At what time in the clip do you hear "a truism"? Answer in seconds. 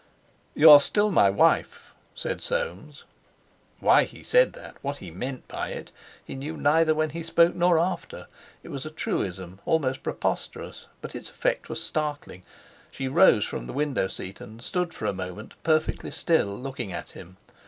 8.83-9.59